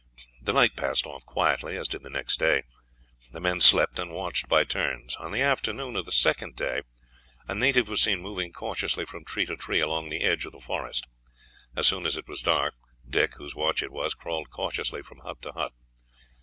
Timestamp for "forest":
10.59-11.05